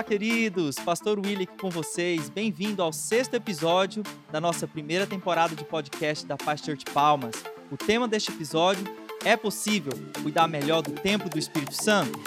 [0.00, 0.76] Olá, queridos!
[0.76, 2.30] Pastor Willi aqui com vocês.
[2.30, 4.02] Bem-vindo ao sexto episódio
[4.32, 7.34] da nossa primeira temporada de podcast da Paz Church Palmas.
[7.70, 8.82] O tema deste episódio
[9.22, 12.18] é possível cuidar melhor do templo do Espírito Santo?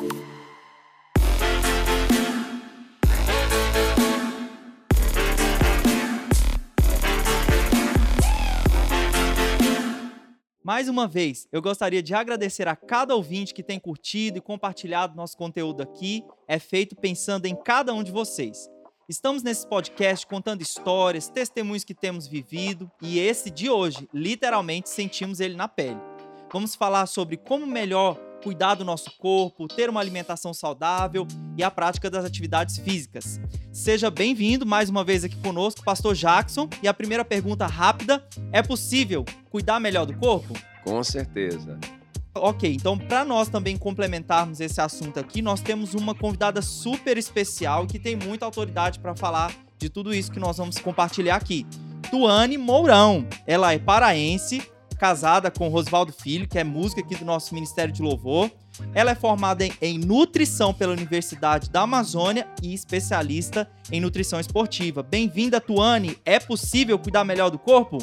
[10.64, 15.14] Mais uma vez, eu gostaria de agradecer a cada ouvinte que tem curtido e compartilhado
[15.14, 16.24] nosso conteúdo aqui.
[16.48, 18.70] É feito pensando em cada um de vocês.
[19.10, 25.42] Estamos nesse podcast contando histórias, testemunhos que temos vivido e esse de hoje, literalmente, sentimos
[25.42, 26.00] ele na pele.
[26.50, 31.26] Vamos falar sobre como melhor cuidar do nosso corpo, ter uma alimentação saudável
[31.58, 33.40] e a prática das atividades físicas.
[33.72, 36.68] Seja bem-vindo mais uma vez aqui conosco, Pastor Jackson.
[36.82, 40.54] E a primeira pergunta rápida: é possível cuidar melhor do corpo?
[40.84, 41.80] Com certeza.
[42.36, 47.86] Ok, então para nós também complementarmos esse assunto aqui, nós temos uma convidada super especial
[47.86, 51.66] que tem muita autoridade para falar de tudo isso que nós vamos compartilhar aqui.
[52.10, 53.26] Tuane Mourão.
[53.46, 54.62] Ela é paraense,
[55.04, 58.50] casada com Rosvaldo Filho, que é música aqui do nosso Ministério de Louvor.
[58.96, 65.04] Ela é formada em, em, nutrição pela Universidade da Amazônia e especialista em nutrição esportiva.
[65.04, 66.18] Bem-vinda, Tuane.
[66.24, 67.98] É possível cuidar melhor do corpo?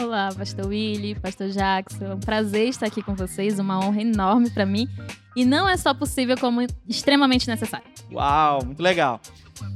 [0.00, 2.04] Olá, Pastor Willy, Pastor Jackson.
[2.04, 4.86] É um prazer estar aqui com vocês, uma honra enorme para mim.
[5.34, 7.88] E não é só possível, como extremamente necessário.
[8.12, 9.20] Uau, muito legal.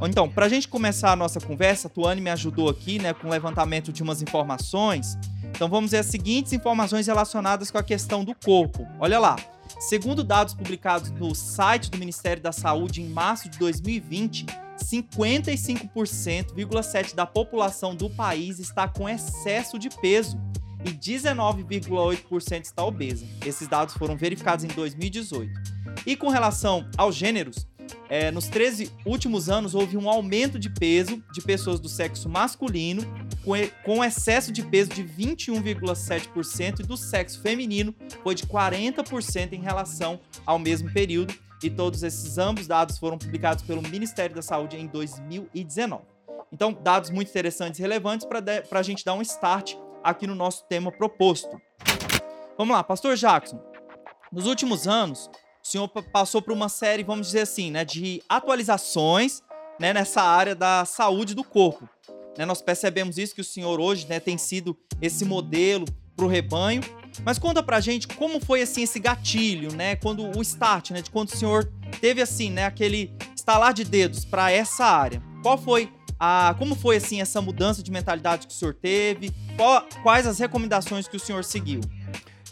[0.01, 3.27] Então, para a gente começar a nossa conversa, a Tuane me ajudou aqui né, com
[3.27, 5.19] o levantamento de umas informações.
[5.55, 8.86] Então vamos ver as seguintes informações relacionadas com a questão do corpo.
[8.98, 9.36] Olha lá.
[9.78, 14.44] Segundo dados publicados no site do Ministério da Saúde em março de 2020,
[14.83, 20.36] 55,7% da população do país está com excesso de peso
[20.84, 23.25] e 19,8% está obesa.
[23.44, 25.53] Esses dados foram verificados em 2018.
[26.06, 27.69] E com relação aos gêneros,
[28.08, 33.03] é, nos 13 últimos anos houve um aumento de peso de pessoas do sexo masculino,
[33.44, 33.53] com,
[33.84, 40.20] com excesso de peso de 21,7%, e do sexo feminino foi de 40% em relação
[40.44, 41.34] ao mesmo período.
[41.62, 46.03] E todos esses ambos dados foram publicados pelo Ministério da Saúde em 2019.
[46.53, 50.64] Então, dados muito interessantes e relevantes para a gente dar um start aqui no nosso
[50.69, 51.60] tema proposto.
[52.59, 53.59] Vamos lá, Pastor Jackson.
[54.30, 55.30] Nos últimos anos,
[55.62, 59.43] o senhor passou por uma série, vamos dizer assim, né, de atualizações
[59.78, 61.89] né, nessa área da saúde do corpo.
[62.37, 65.84] Né, nós percebemos isso que o senhor hoje né, tem sido esse modelo
[66.17, 66.83] para o rebanho.
[67.25, 69.97] Mas conta pra gente como foi assim esse gatilho, né?
[69.97, 71.03] Quando o start, né?
[71.03, 71.71] De quando o senhor
[72.01, 72.65] teve assim, né?
[72.65, 75.22] Aquele estalar de dedos para essa área.
[75.43, 79.31] Qual foi a, como foi assim essa mudança de mentalidade que o senhor teve?
[79.56, 81.81] Qual, quais as recomendações que o senhor seguiu?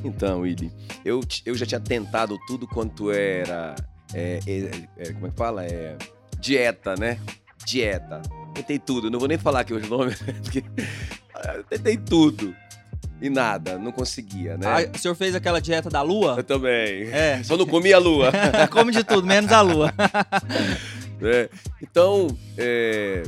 [0.05, 0.72] Então, Willy,
[1.05, 3.75] eu, eu já tinha tentado tudo quanto era.
[4.15, 5.65] É, é, é, como é que fala?
[5.65, 5.97] É,
[6.38, 7.19] dieta, né?
[7.65, 8.22] Dieta.
[8.55, 10.65] Tentei tudo, não vou nem falar aqui os nomes, porque.
[11.69, 12.55] Tentei tudo.
[13.22, 14.66] E nada, não conseguia, né?
[14.66, 16.37] Ah, o senhor fez aquela dieta da lua?
[16.38, 17.11] Eu também.
[17.11, 17.43] É.
[17.44, 18.32] Só não comia a lua.
[18.72, 19.93] Come de tudo, menos a lua.
[21.21, 21.50] é.
[21.82, 23.22] Então, é,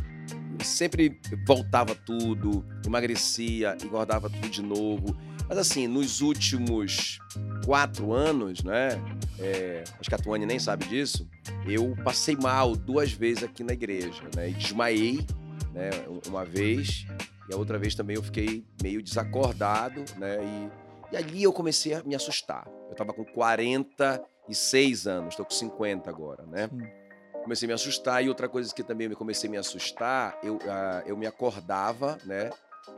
[0.65, 5.15] sempre voltava tudo, emagrecia, engordava tudo de novo.
[5.49, 7.19] Mas assim, nos últimos
[7.65, 8.91] quatro anos, né?
[9.39, 11.29] É, acho que a Tuane nem sabe disso.
[11.67, 14.51] Eu passei mal duas vezes aqui na igreja, né?
[14.51, 15.27] E desmaiei,
[15.73, 15.91] né?
[16.27, 17.07] Uma vez
[17.49, 20.39] e a outra vez também eu fiquei meio desacordado, né?
[20.43, 22.67] E, e ali eu comecei a me assustar.
[22.87, 26.69] Eu estava com 46 anos, estou com 50 agora, né?
[26.69, 27.43] Sim.
[27.43, 30.57] Comecei a me assustar e outra coisa que também eu comecei a me assustar, eu,
[30.57, 32.51] uh, eu me acordava, né?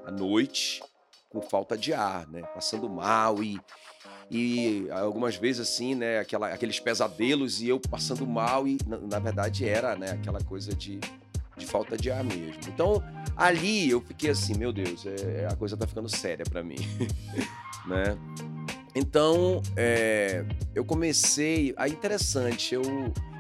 [0.05, 0.82] À noite
[1.34, 2.43] com falta de ar, né?
[2.55, 3.61] Passando mal e,
[4.31, 6.21] e algumas vezes assim, né?
[6.21, 10.12] Aquela, aqueles pesadelos e eu passando mal e na, na verdade era, né?
[10.12, 11.00] Aquela coisa de,
[11.56, 12.61] de falta de ar mesmo.
[12.69, 13.03] Então
[13.37, 16.76] ali eu fiquei assim, meu Deus, é, a coisa tá ficando séria para mim,
[17.85, 18.17] né?
[18.94, 21.75] Então, é, eu comecei.
[21.76, 22.82] Aí, interessante, eu.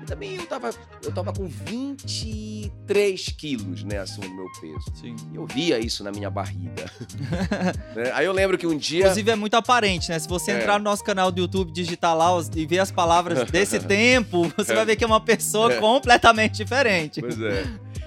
[0.04, 0.70] Também eu tava,
[1.02, 4.92] eu tava com 23 quilos, né, acima do meu peso.
[5.00, 5.16] Sim.
[5.32, 6.84] Eu via isso na minha barriga.
[7.94, 8.10] né?
[8.14, 9.00] Aí eu lembro que um dia.
[9.00, 10.18] Inclusive, é muito aparente, né?
[10.18, 10.58] Se você é.
[10.58, 14.72] entrar no nosso canal do YouTube, digitar lá e ver as palavras desse tempo, você
[14.72, 14.74] é.
[14.74, 15.80] vai ver que é uma pessoa é.
[15.80, 17.20] completamente diferente.
[17.20, 17.64] Pois é.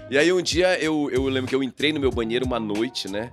[0.09, 3.09] E aí um dia eu, eu lembro que eu entrei no meu banheiro uma noite,
[3.09, 3.31] né?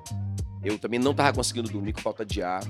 [0.64, 2.62] Eu também não tava conseguindo dormir com falta de ar.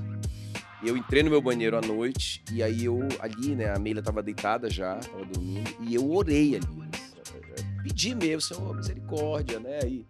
[0.84, 4.22] Eu entrei no meu banheiro à noite e aí eu ali, né, a Meila tava
[4.22, 6.76] deitada já, tava dormindo, e eu orei ali.
[6.76, 6.86] Né,
[7.82, 9.78] pedi mesmo, Senhor, misericórdia, né?
[9.86, 10.06] E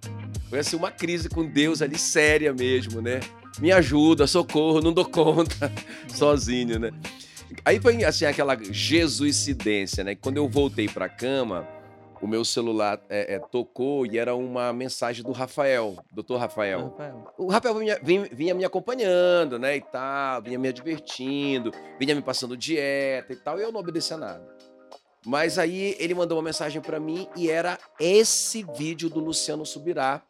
[0.48, 3.20] foi assim uma crise com Deus ali séria mesmo, né?
[3.58, 5.70] Me ajuda, socorro, não dou conta
[6.08, 6.90] sozinho, né?
[7.64, 10.14] Aí foi assim aquela jesuicidência, né?
[10.14, 11.66] Quando eu voltei para cama,
[12.24, 16.88] o meu celular é, é, tocou e era uma mensagem do Rafael, doutor Rafael.
[16.88, 17.34] Rafael.
[17.36, 22.22] O Rafael vinha, vinha- vinha me acompanhando, né, e tal, vinha me divertindo, vinha me
[22.22, 24.42] passando dieta e tal, e eu não obedecia nada.
[25.26, 30.22] Mas aí ele mandou uma mensagem pra mim e era esse vídeo do Luciano Subirá,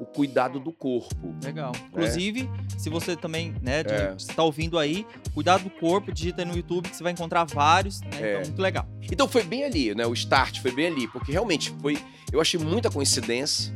[0.00, 1.34] o cuidado do corpo.
[1.44, 1.72] Legal.
[1.88, 2.48] Inclusive,
[2.78, 4.16] se você também, né, de- É.
[4.34, 8.00] tá ouvindo aí, cuidado do corpo, digita aí no YouTube que você vai encontrar vários,
[8.00, 8.08] né?
[8.14, 8.30] É.
[8.32, 8.88] Então, muito legal.
[9.12, 10.06] Então foi bem ali, né?
[10.06, 11.98] O start foi bem ali, porque realmente foi.
[12.32, 13.74] Eu achei muita coincidência.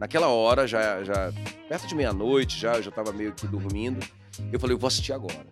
[0.00, 1.32] Naquela hora, já, já
[1.68, 3.98] perto de meia-noite, já, eu já tava meio que dormindo.
[4.52, 5.44] Eu falei, eu vou assistir agora,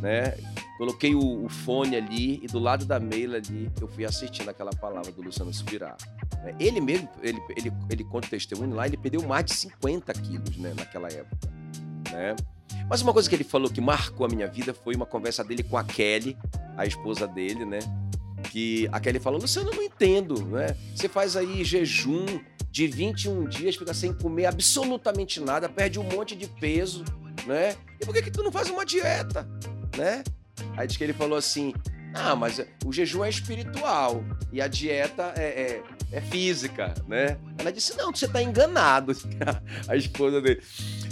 [0.00, 0.34] né?
[0.78, 4.70] Coloquei o, o fone ali e do lado da Meila ali, eu fui assistindo aquela
[4.70, 5.96] palavra do Luciano Subirá.
[6.42, 6.54] né?
[6.58, 10.72] Ele mesmo, ele, ele, ele conta testemunho lá, ele perdeu mais de 50 quilos, né?
[10.76, 11.36] Naquela época,
[12.12, 12.36] né?
[12.88, 15.62] Mas uma coisa que ele falou que marcou a minha vida foi uma conversa dele
[15.62, 16.38] com a Kelly,
[16.76, 17.80] a esposa dele, né?
[18.48, 20.76] que a Kelly falou, Luciano, eu não entendo, né?
[20.94, 22.24] Você faz aí jejum
[22.70, 27.04] de 21 dias, fica sem comer absolutamente nada, perde um monte de peso,
[27.46, 27.76] né?
[28.00, 29.48] E por que que tu não faz uma dieta,
[29.96, 30.22] né?
[30.76, 31.74] Aí diz que ele falou assim,
[32.14, 35.82] ah, mas o jejum é espiritual e a dieta é, é,
[36.12, 37.38] é física, né?
[37.58, 39.12] Ela disse, não, você tá enganado,
[39.88, 40.62] a esposa dele.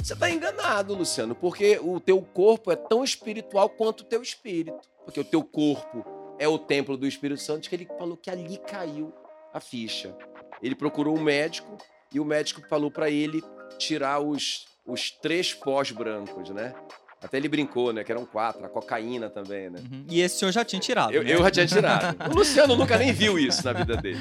[0.03, 4.81] Você tá enganado, Luciano, porque o teu corpo é tão espiritual quanto o teu espírito.
[5.05, 6.05] Porque o teu corpo
[6.39, 9.13] é o templo do Espírito Santo, que ele falou que ali caiu
[9.53, 10.15] a ficha.
[10.63, 11.79] Ele procurou um médico
[12.13, 13.43] e o médico falou para ele
[13.79, 16.75] tirar os, os três pós brancos, né?
[17.23, 18.05] Até ele brincou, né?
[18.05, 19.81] Que eram quatro, a cocaína também, né?
[19.91, 20.05] Uhum.
[20.09, 21.13] E esse senhor já tinha tirado.
[21.13, 21.35] Eu, né?
[21.35, 22.17] eu já tinha tirado.
[22.31, 24.21] O Luciano nunca nem viu isso na vida dele.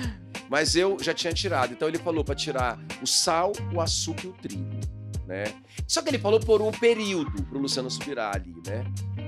[0.49, 1.73] Mas eu já tinha tirado.
[1.73, 4.79] Então ele falou para tirar o sal, o açúcar e o trigo,
[5.27, 5.45] né?
[5.87, 8.85] Só que ele falou por um período pro Luciano subirá ali, né?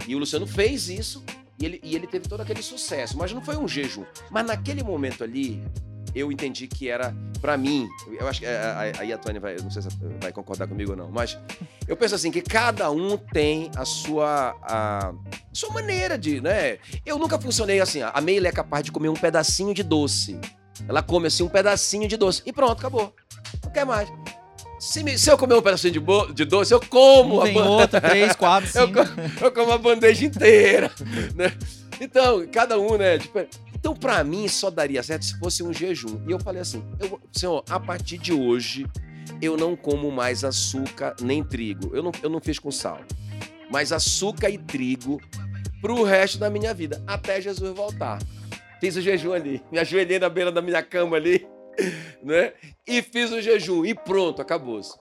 [0.07, 1.23] E o Luciano fez isso
[1.59, 3.17] e ele, e ele teve todo aquele sucesso.
[3.17, 4.05] Mas não foi um jejum.
[4.31, 5.61] Mas naquele momento ali,
[6.19, 7.87] eu entendi que era, para mim,
[8.19, 9.89] eu acho que é, a- aí a Tônia vai, eu não sei se
[10.21, 11.37] vai concordar comigo ou não, mas
[11.87, 15.13] eu penso assim, que cada um tem a sua, a,
[15.53, 16.77] sua maneira de, né?
[17.05, 20.39] Eu nunca funcionei assim, a Meila é capaz de comer um pedacinho de doce.
[20.87, 23.13] Ela come assim um pedacinho de doce e pronto, acabou.
[23.63, 24.07] Não quer mais.
[24.79, 27.47] Se, me- se eu comer um pedacinho de, bo- de doce, eu como Um a
[27.51, 28.99] ban- outro, três, quatro, Eu cinco.
[29.43, 30.91] eu como a bandeja inteira,
[31.35, 31.51] né?
[31.99, 33.17] Então, cada um, né?
[33.17, 33.39] tipo,
[33.77, 36.19] então, pra mim, só daria certo se fosse um jejum.
[36.27, 38.87] E eu falei assim, eu, senhor, a partir de hoje,
[39.39, 41.95] eu não como mais açúcar nem trigo.
[41.95, 42.99] Eu não, eu não fiz com sal.
[43.69, 45.21] Mas açúcar e trigo
[45.79, 48.17] pro resto da minha vida, até Jesus voltar.
[48.79, 51.47] Fiz o jejum ali, me ajoelhei na beira da minha cama ali,
[52.23, 52.53] né?
[52.85, 54.97] E fiz o jejum e pronto, acabou-se.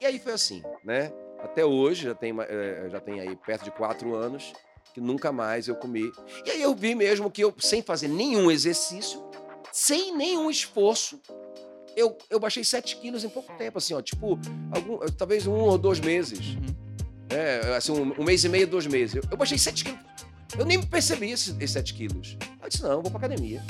[0.00, 1.12] E aí foi assim, né?
[1.40, 4.52] Até hoje, já tem, eh, já tem aí perto de quatro anos,
[4.92, 6.12] que nunca mais eu comi.
[6.44, 9.22] E aí eu vi mesmo que eu, sem fazer nenhum exercício,
[9.72, 11.20] sem nenhum esforço,
[11.96, 14.38] eu, eu baixei 7 quilos em pouco tempo, assim, ó, tipo,
[14.70, 16.54] algum, talvez um ou dois meses.
[16.54, 16.80] Uhum.
[17.30, 19.16] É, assim, um, um mês e meio, dois meses.
[19.16, 20.00] Eu, eu baixei 7 quilos.
[20.58, 22.36] Eu nem percebi esses, esses 7 quilos.
[22.62, 23.62] Eu disse, não, eu vou pra academia.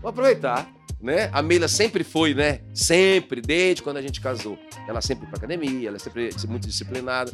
[0.00, 0.70] Vou aproveitar,
[1.00, 1.30] né?
[1.32, 2.60] A Meila sempre foi, né?
[2.74, 4.58] Sempre, desde quando a gente casou.
[4.88, 7.32] Ela sempre foi pra academia, ela é sempre muito disciplinada.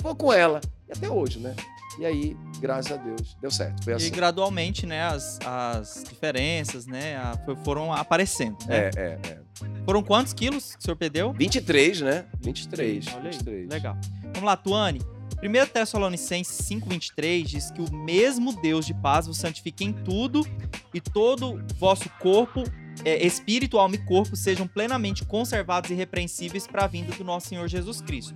[0.00, 0.60] Vou com ela.
[0.88, 1.54] E até hoje, né?
[1.98, 3.82] E aí, graças a Deus, deu certo.
[3.82, 4.10] Foi E assim.
[4.10, 8.76] gradualmente, né, as, as diferenças, né, a- foram aparecendo, né?
[8.76, 9.38] É, é, é.
[9.84, 11.32] Foram quantos quilos que o senhor perdeu?
[11.32, 12.24] 23, né?
[12.40, 13.06] 23.
[13.08, 13.68] Olha aí, 23.
[13.68, 13.96] legal.
[14.34, 15.00] Vamos lá, Tuane.
[15.42, 20.44] 1 Tessalonicenses 5,23 diz que o mesmo Deus de paz vos santifique em tudo
[20.92, 22.62] e todo vosso corpo,
[23.04, 27.48] é, espírito, alma e corpo sejam plenamente conservados e irrepreensíveis para a vinda do nosso
[27.48, 28.34] Senhor Jesus Cristo.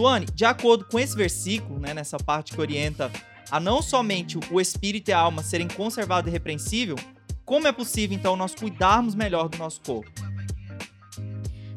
[0.00, 3.10] Tuane, de acordo com esse versículo, né, nessa parte que orienta
[3.50, 6.98] a não somente o espírito e a alma serem conservados e irrepreensíveis,
[7.44, 10.10] como é possível então nós cuidarmos melhor do nosso corpo?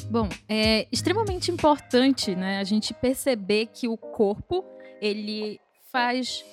[0.09, 4.63] Bom, é extremamente importante, né, a gente perceber que o corpo,
[5.01, 5.59] ele
[5.91, 6.45] faz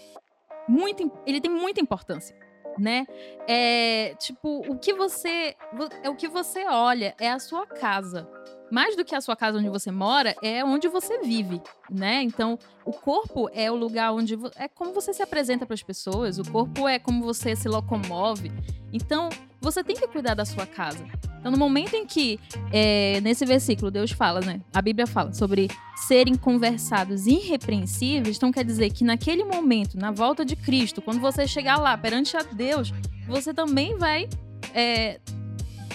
[0.69, 2.35] muito, ele tem muita importância,
[2.77, 3.07] né?
[3.47, 8.29] É, tipo, o que você vo- é o que você olha, é a sua casa.
[8.71, 11.61] Mais do que a sua casa onde você mora, é onde você vive,
[11.91, 12.23] né?
[12.23, 16.39] Então, o corpo é o lugar onde é como você se apresenta para as pessoas,
[16.39, 18.53] o corpo é como você se locomove.
[18.93, 19.29] Então,
[19.61, 21.05] você tem que cuidar da sua casa.
[21.39, 22.39] Então, no momento em que
[22.73, 24.61] é, nesse versículo Deus fala, né?
[24.75, 30.45] A Bíblia fala sobre serem conversados irrepreensíveis, então quer dizer que naquele momento, na volta
[30.45, 32.93] de Cristo, quando você chegar lá perante a Deus,
[33.27, 34.29] você também vai
[34.75, 35.19] é,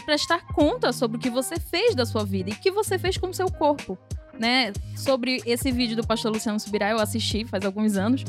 [0.06, 3.18] prestar conta sobre o que você fez da sua vida e o que você fez
[3.18, 3.98] com o seu corpo,
[4.40, 4.72] né?
[4.96, 8.24] Sobre esse vídeo do pastor Luciano Subirá, eu assisti faz alguns anos.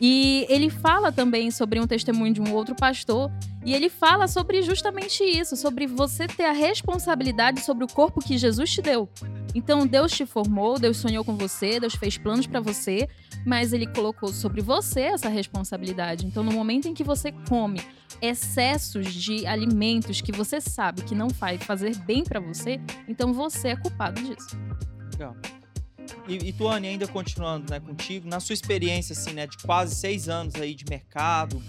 [0.00, 3.30] E ele fala também sobre um testemunho de um outro pastor
[3.66, 8.38] E ele fala sobre justamente isso, sobre você ter a responsabilidade sobre o corpo que
[8.38, 9.08] Jesus te deu.
[9.56, 13.08] Então Deus te formou, Deus sonhou com você, Deus fez planos para você,
[13.44, 16.26] mas ele colocou sobre você essa responsabilidade.
[16.26, 17.80] Então no momento em que você come
[18.20, 23.68] excessos de alimentos que você sabe que não faz fazer bem para você, então você
[23.68, 24.58] é culpado disso.
[25.12, 25.36] Legal.
[26.28, 30.28] E, e Tuane, ainda continuando né, contigo, na sua experiência assim, né, de quase seis
[30.28, 31.62] anos aí de mercado,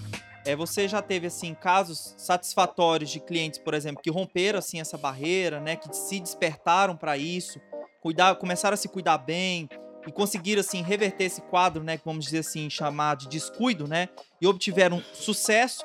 [0.46, 4.98] é, você já teve assim casos satisfatórios de clientes, por exemplo, que romperam assim essa
[4.98, 7.60] barreira, né, que se despertaram para isso,
[8.02, 9.70] cuidar, começaram a se cuidar bem
[10.08, 14.08] e conseguiram assim reverter esse quadro, né, que vamos dizer assim, chamar de descuido, né,
[14.42, 15.84] e obtiveram sucesso.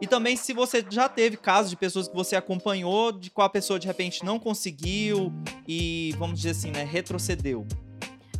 [0.00, 3.50] E também se você já teve casos de pessoas que você acompanhou, de qual a
[3.50, 5.32] pessoa de repente não conseguiu
[5.68, 7.66] e vamos dizer assim, né, retrocedeu.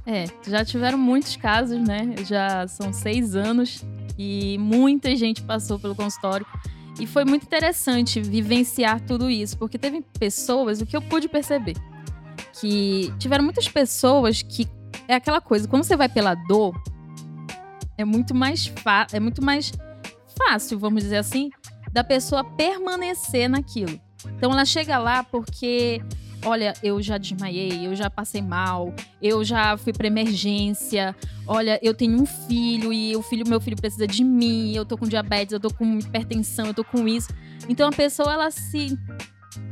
[0.06, 2.14] É, já tiveram muitos casos, né?
[2.26, 3.84] Já são seis anos
[4.18, 6.46] e muita gente passou pelo consultório.
[6.98, 11.76] E foi muito interessante vivenciar tudo isso, porque teve pessoas, o que eu pude perceber,
[12.60, 14.66] que tiveram muitas pessoas que
[15.08, 16.74] é aquela coisa, quando você vai pela dor,
[17.96, 18.72] é muito mais
[19.12, 19.72] é muito mais
[20.44, 21.50] fácil, vamos dizer assim,
[21.92, 24.00] da pessoa permanecer naquilo.
[24.36, 26.02] Então ela chega lá porque
[26.44, 31.14] olha, eu já desmaiei, eu já passei mal, eu já fui para emergência,
[31.46, 34.96] olha, eu tenho um filho e o filho, meu filho precisa de mim, eu tô
[34.96, 37.28] com diabetes, eu tô com hipertensão, eu tô com isso.
[37.68, 38.98] Então a pessoa ela se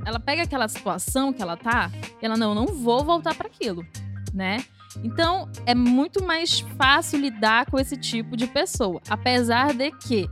[0.04, 3.84] ela pega aquela situação que ela tá, e ela não, não vou voltar para aquilo,
[4.32, 4.58] né?
[5.02, 10.28] Então é muito mais fácil lidar com esse tipo de pessoa, apesar de que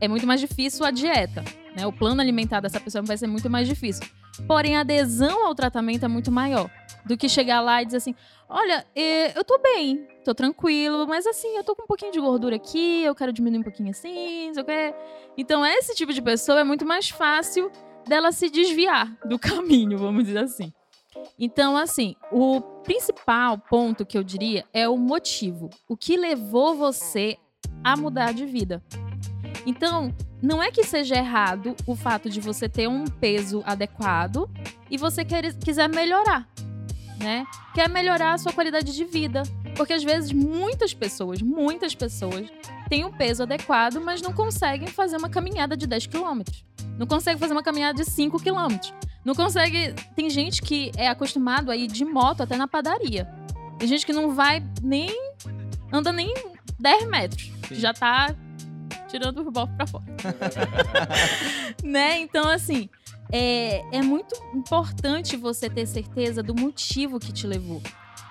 [0.00, 1.44] é muito mais difícil a dieta,
[1.76, 1.86] né?
[1.86, 4.04] O plano alimentar dessa pessoa vai ser muito mais difícil.
[4.46, 6.70] Porém, a adesão ao tratamento é muito maior
[7.04, 8.14] do que chegar lá e dizer assim:
[8.48, 12.56] olha, eu tô bem, tô tranquilo, mas assim, eu tô com um pouquinho de gordura
[12.56, 14.94] aqui, eu quero diminuir um pouquinho assim, sei o quê.
[15.36, 17.70] Então, esse tipo de pessoa é muito mais fácil
[18.06, 20.72] dela se desviar do caminho, vamos dizer assim.
[21.38, 25.68] Então, assim, o principal ponto que eu diria é o motivo.
[25.88, 27.36] O que levou você
[27.82, 28.82] a mudar de vida?
[29.66, 34.48] Então, não é que seja errado o fato de você ter um peso adequado
[34.90, 36.48] e você quer, quiser melhorar,
[37.18, 37.46] né?
[37.74, 39.42] Quer melhorar a sua qualidade de vida.
[39.76, 42.48] Porque às vezes muitas pessoas, muitas pessoas
[42.88, 46.64] têm um peso adequado, mas não conseguem fazer uma caminhada de 10 quilômetros.
[46.98, 48.92] Não conseguem fazer uma caminhada de 5 quilômetros.
[49.24, 49.94] Não consegue.
[50.16, 53.28] Tem gente que é acostumado a ir de moto até na padaria.
[53.78, 55.10] Tem gente que não vai nem.
[55.92, 56.34] anda nem
[56.78, 57.52] 10 metros.
[57.68, 57.74] Sim.
[57.76, 58.34] Já tá
[59.10, 60.04] tirando o bofo pra fora.
[61.82, 62.20] né?
[62.20, 62.88] Então, assim,
[63.32, 67.82] é, é muito importante você ter certeza do motivo que te levou.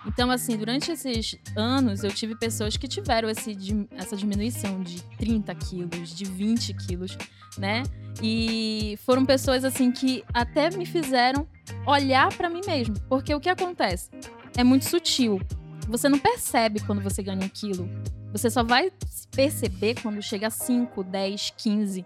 [0.06, 3.56] Então, assim, durante esses anos, eu tive pessoas que tiveram esse,
[3.96, 7.18] essa diminuição de 30 quilos, de 20 quilos,
[7.58, 7.84] né?
[8.22, 11.48] E foram pessoas, assim, que até me fizeram
[11.86, 12.96] olhar para mim mesmo.
[13.10, 14.10] Porque o que acontece?
[14.56, 15.42] É muito sutil.
[15.88, 17.90] Você não percebe quando você ganha um quilo.
[18.32, 18.92] Você só vai
[19.36, 22.06] perceber quando chega a 5, 10, 15,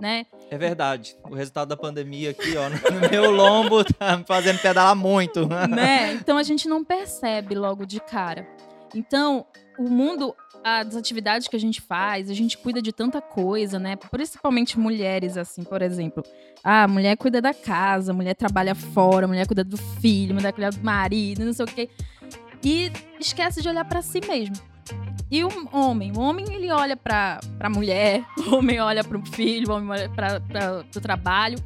[0.00, 0.26] né?
[0.50, 1.16] É verdade.
[1.24, 5.48] O resultado da pandemia aqui, ó, no meu lombo tá me fazendo pedalar muito.
[5.68, 6.12] Né?
[6.14, 8.46] Então a gente não percebe logo de cara.
[8.94, 9.44] Então,
[9.78, 13.96] o mundo, as atividades que a gente faz, a gente cuida de tanta coisa, né?
[13.96, 16.22] Principalmente mulheres, assim, por exemplo.
[16.62, 20.32] Ah, a mulher cuida da casa, a mulher trabalha fora, a mulher cuida do filho,
[20.32, 21.90] a mulher cuida do marido, não sei o quê.
[22.62, 24.73] E esquece de olhar para si mesmo.
[25.34, 29.26] E o homem, o homem ele olha para a mulher, o homem olha para o
[29.26, 31.58] filho, o homem olha para o trabalho,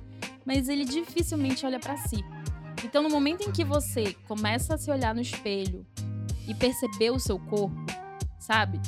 [0.43, 2.25] mas ele dificilmente olha para si.
[2.83, 5.85] Então, no momento em que você começa a se olhar no espelho
[6.49, 7.77] e perceber o seu corpo,
[8.41, 8.81] sabe?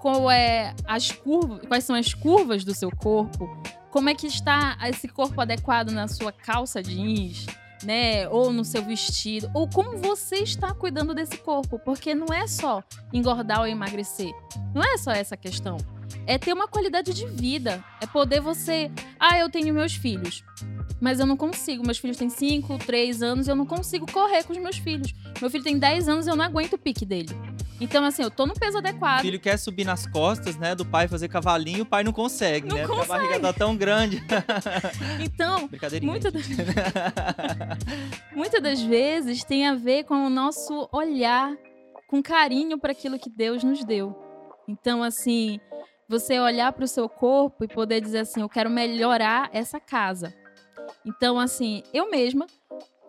[0.00, 3.48] Qual é as curvas, quais são as curvas do seu corpo?
[3.88, 7.46] Como é que está esse corpo adequado na sua calça jeans?
[7.84, 8.28] Né?
[8.28, 12.82] Ou no seu vestido, ou como você está cuidando desse corpo, porque não é só
[13.12, 14.32] engordar ou emagrecer.
[14.74, 15.76] Não é só essa questão.
[16.26, 20.42] É ter uma qualidade de vida, é poder você, ah, eu tenho meus filhos,
[21.04, 21.84] mas eu não consigo.
[21.84, 25.12] Meus filhos têm 5, 3 anos, eu não consigo correr com os meus filhos.
[25.38, 27.28] Meu filho tem 10 anos, eu não aguento o pique dele.
[27.78, 29.18] Então, assim, eu tô no peso adequado.
[29.18, 32.66] O filho quer subir nas costas, né, do pai fazer cavalinho, o pai não consegue,
[32.66, 32.86] não né?
[32.86, 33.06] Consegue.
[33.06, 34.24] Porque a barriga tá tão grande.
[35.20, 35.68] Então,
[36.00, 36.46] muitas das...
[38.34, 41.54] muitas das vezes tem a ver com o nosso olhar
[42.08, 44.16] com carinho para aquilo que Deus nos deu.
[44.66, 45.60] Então, assim,
[46.08, 50.34] você olhar para o seu corpo e poder dizer assim, eu quero melhorar essa casa.
[51.04, 52.46] Então, assim, eu mesma,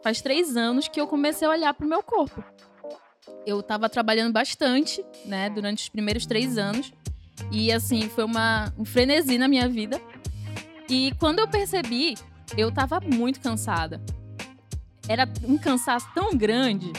[0.04, 2.44] faz três anos que eu comecei a olhar para o meu corpo
[3.46, 6.92] eu estava trabalhando bastante, né, durante os primeiros três anos.
[7.52, 10.02] E, assim, foi uma, um frenesi na minha vida.
[10.90, 12.16] E quando eu percebi,
[12.58, 14.02] eu tava muito cansada.
[15.08, 16.92] Era um cansaço tão grande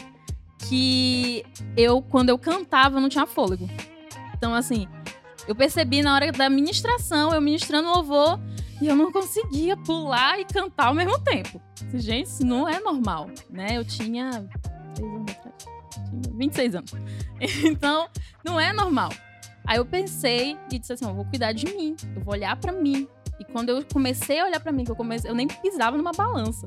[0.69, 1.45] que
[1.77, 3.69] eu, quando eu cantava, não tinha fôlego.
[4.37, 4.87] Então, assim,
[5.47, 8.41] eu percebi na hora da ministração, eu ministrando louvor,
[8.81, 11.61] e eu não conseguia pular e cantar ao mesmo tempo.
[11.95, 13.69] Gente, isso não é normal, né?
[13.77, 14.47] Eu tinha
[16.35, 16.93] 26 anos.
[17.65, 18.09] Então,
[18.45, 19.11] não é normal.
[19.67, 22.73] Aí eu pensei e disse assim: eu vou cuidar de mim, eu vou olhar para
[22.73, 23.07] mim.
[23.39, 26.13] E quando eu comecei a olhar para mim, que eu comecei, eu nem pisava numa
[26.13, 26.67] balança.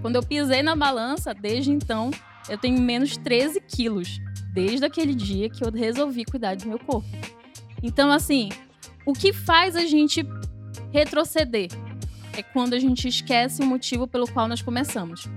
[0.00, 2.10] Quando eu pisei na balança, desde então,
[2.48, 4.18] eu tenho menos 13 quilos.
[4.54, 7.06] Desde aquele dia que eu resolvi cuidar do meu corpo.
[7.86, 8.48] Então, assim,
[9.06, 10.26] o que faz a gente
[10.90, 11.68] retroceder
[12.36, 15.28] é quando a gente esquece o motivo pelo qual nós começamos,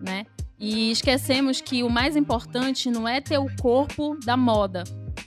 [0.00, 0.24] né?
[0.58, 4.84] E esquecemos que o mais importante não é ter o corpo da moda,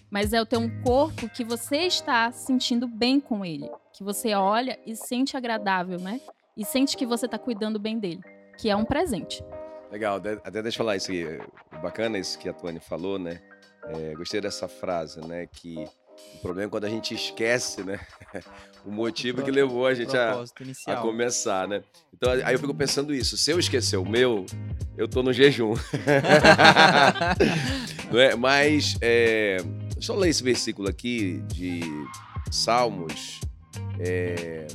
[0.10, 4.80] mas é ter um corpo que você está sentindo bem com ele, que você olha
[4.88, 6.20] e sente agradável, né?
[6.58, 8.22] E sente que você está cuidando bem dele,
[8.58, 9.44] que é um presente.
[9.92, 11.26] Legal, até deixa eu falar isso aqui.
[11.80, 13.40] Bacana isso que a Tuane falou, né?
[13.84, 15.46] É, gostei dessa frase, né?
[15.46, 15.86] Que
[16.36, 18.00] o problema é quando a gente esquece, né?
[18.86, 20.44] o motivo o que levou a gente a,
[20.88, 21.84] a, começar, né?
[22.14, 23.38] Então, aí eu fico pensando isso.
[23.38, 24.46] Se eu esquecer o meu,
[24.98, 25.74] eu tô no jejum.
[28.12, 28.36] Não é?
[28.36, 29.58] Mas, é,
[29.94, 31.82] deixa eu ler esse versículo aqui de
[32.50, 33.42] Salmos
[34.00, 34.66] é,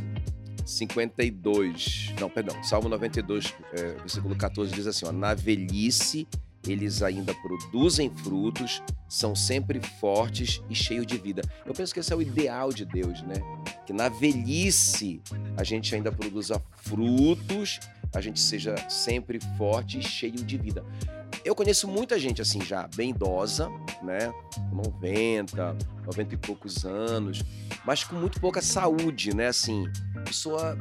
[0.64, 2.14] 52.
[2.20, 2.62] Não, perdão.
[2.62, 6.28] Salmo 92, é, versículo 14 diz assim: ó, Na velhice
[6.66, 11.42] eles ainda produzem frutos, são sempre fortes e cheios de vida.
[11.64, 13.36] Eu penso que esse é o ideal de Deus, né?
[13.86, 15.20] Que na velhice
[15.56, 17.80] a gente ainda produza frutos,
[18.14, 20.84] a gente seja sempre forte e cheio de vida.
[21.44, 23.68] Eu conheço muita gente assim já bem idosa,
[24.02, 24.32] né?
[24.72, 27.42] 90, 90 e poucos anos,
[27.84, 29.48] mas com muito pouca saúde, né?
[29.48, 29.84] Assim,
[30.24, 30.78] pessoa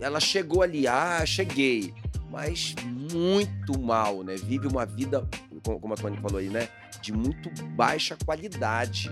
[0.00, 1.94] ela chegou ali, ah, cheguei
[2.32, 4.36] mas muito mal, né?
[4.36, 5.28] Vive uma vida,
[5.62, 6.66] como a Tony falou aí, né?
[7.02, 9.10] De muito baixa qualidade,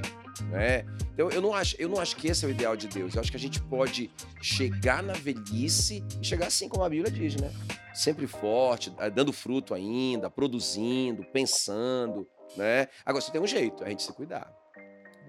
[0.49, 0.87] né?
[1.13, 3.15] Então eu não acho, eu não acho que esse é o ideal de Deus.
[3.15, 7.13] Eu acho que a gente pode chegar na velhice e chegar assim como a Bíblia
[7.13, 7.53] diz, né?
[7.93, 12.89] Sempre forte, eh, dando fruto ainda, produzindo, pensando, né?
[13.05, 14.51] Agora só tem um jeito, é a gente se cuidar.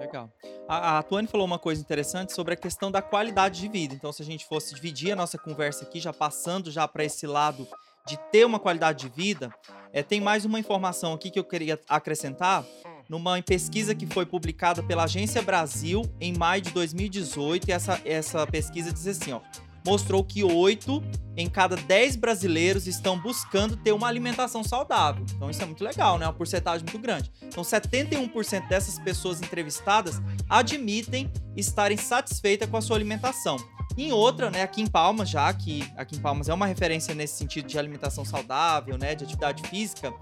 [0.02, 0.32] Legal.
[0.68, 3.94] A, a Tuane falou uma coisa interessante sobre a questão da qualidade de vida.
[3.94, 7.28] Então, se a gente fosse dividir a nossa conversa aqui, já passando já para esse
[7.28, 7.68] lado
[8.08, 9.54] de ter uma qualidade de vida,
[9.94, 12.66] é, tem mais uma informação aqui que eu queria acrescentar.
[13.08, 18.48] Numa pesquisa que foi publicada pela Agência Brasil em maio de 2018, e essa, essa
[18.48, 19.42] pesquisa diz assim: ó,
[19.86, 21.04] mostrou que 8
[21.36, 25.26] em cada 10 brasileiros estão buscando ter uma alimentação saudável.
[25.36, 26.26] Então isso é muito legal, né?
[26.26, 27.32] Uma porcentagem muito grande.
[27.41, 33.58] Então 71% dessas pessoas entrevistadas admitem estarem satisfeitas com a sua alimentação.
[33.98, 37.38] Em outra, né, aqui em Palmas, já que aqui em Palmas é uma referência nesse
[37.38, 40.13] sentido de alimentação saudável, né, de atividade física,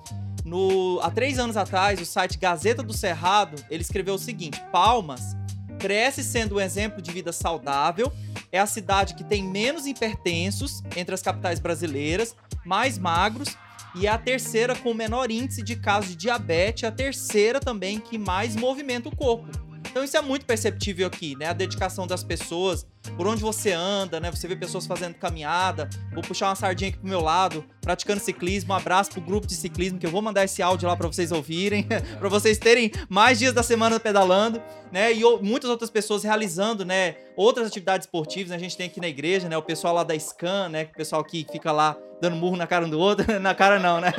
[0.44, 5.36] no, há três anos atrás, o site Gazeta do Cerrado, ele escreveu o seguinte, Palmas
[5.80, 8.12] cresce sendo um exemplo de vida saudável,
[8.52, 13.56] é a cidade que tem menos hipertensos entre as capitais brasileiras, mais magros
[13.96, 18.18] e é a terceira com menor índice de casos de diabetes, a terceira também que
[18.18, 19.69] mais movimenta o corpo.
[19.90, 21.48] Então isso é muito perceptível aqui, né?
[21.48, 22.86] A dedicação das pessoas,
[23.18, 24.30] por onde você anda, né?
[24.30, 25.90] Você vê pessoas fazendo caminhada.
[26.14, 28.72] Vou puxar uma sardinha aqui pro meu lado, praticando ciclismo.
[28.72, 31.32] Um abraço pro grupo de ciclismo, que eu vou mandar esse áudio lá para vocês
[31.32, 31.88] ouvirem,
[32.20, 35.12] para vocês terem mais dias da semana pedalando, né?
[35.12, 37.16] E muitas outras pessoas realizando, né?
[37.36, 38.52] Outras atividades esportivas.
[38.52, 38.58] Né?
[38.58, 39.58] A gente tem aqui na igreja, né?
[39.58, 40.84] O pessoal lá da Scan, né?
[40.84, 44.00] O pessoal que fica lá dando murro na cara um do outro, na cara não,
[44.00, 44.14] né?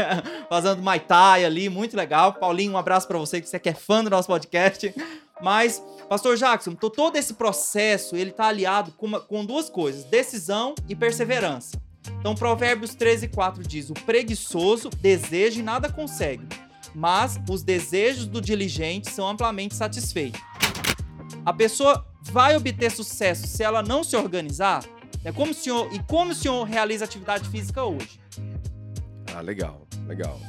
[0.48, 2.33] Fazendo Muay Thai ali, muito legal.
[2.33, 4.92] Paulinho, um abraço para você que você é fã do nosso podcast.
[5.42, 10.74] Mas, Pastor Jackson, todo esse processo ele está aliado com, uma, com duas coisas: decisão
[10.88, 11.81] e perseverança.
[12.18, 16.46] Então, Provérbios 13, 4 diz: O preguiçoso deseja e nada consegue,
[16.94, 20.40] mas os desejos do diligente são amplamente satisfeitos.
[21.44, 24.85] A pessoa vai obter sucesso se ela não se organizar?
[25.24, 28.20] É como o senhor, e como o senhor realiza atividade física hoje?
[29.35, 30.40] Ah, legal, legal.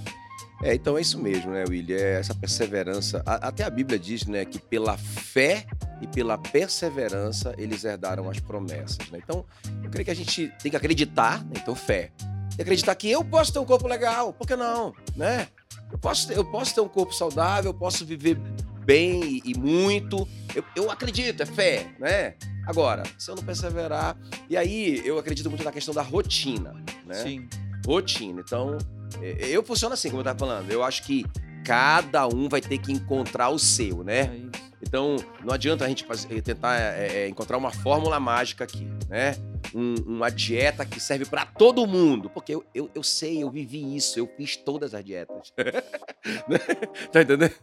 [0.63, 1.97] É, então é isso mesmo, né, William?
[1.97, 3.24] É essa perseverança.
[3.26, 5.65] A, até a Bíblia diz, né, que pela fé
[6.02, 9.19] e pela perseverança eles herdaram as promessas, né?
[9.24, 9.45] Então,
[9.84, 11.54] eu creio que a gente tem que acreditar, né?
[11.56, 12.12] então fé.
[12.58, 15.47] E acreditar que eu posso ter um corpo legal, por que não, né?
[15.91, 18.38] Eu posso, ter, eu posso ter um corpo saudável, eu posso viver
[18.86, 20.28] bem e, e muito.
[20.56, 22.36] Eu, eu acredito, é fé, né?
[22.65, 24.17] Agora, se eu não perseverar.
[24.50, 26.74] E aí, eu acredito muito na questão da rotina,
[27.06, 27.15] né?
[27.15, 27.50] Sim.
[27.86, 28.41] Rotina.
[28.41, 28.78] Então,
[29.21, 30.71] eu funciono assim, como eu estava falando.
[30.71, 31.26] Eu acho que
[31.65, 34.21] cada um vai ter que encontrar o seu, né?
[34.56, 38.88] É então, não adianta a gente fazer, tentar é, é, encontrar uma fórmula mágica aqui,
[39.08, 39.36] né?
[39.74, 42.30] um- uma dieta que serve para todo mundo.
[42.30, 45.54] Porque eu, eu, eu sei, eu vivi isso, eu fiz todas as dietas.
[46.47, 46.60] Né?
[47.12, 47.54] tá entendendo?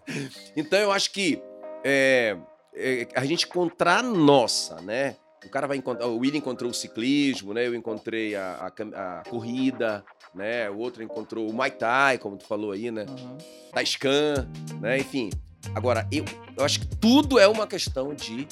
[0.56, 1.40] Então eu acho que
[1.84, 2.36] é,
[2.74, 5.14] é, a gente encontrar a nossa, né?
[5.44, 6.06] O cara vai encontrar.
[6.06, 7.66] O William encontrou o ciclismo, né?
[7.66, 10.68] Eu encontrei a, a a corrida, né?
[10.68, 13.06] O outro encontrou o Muay Thai, como tu falou aí, né?
[13.08, 13.38] Uhum.
[13.72, 14.48] Taiscan,
[14.80, 14.98] né?
[14.98, 15.30] Enfim.
[15.74, 16.24] Agora, eu,
[16.56, 18.46] eu acho que tudo é uma questão de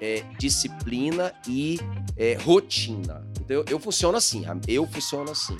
[0.00, 1.78] é, disciplina e
[2.16, 3.24] é, rotina.
[3.40, 5.56] Então, eu, eu funciono assim, eu funciono assim.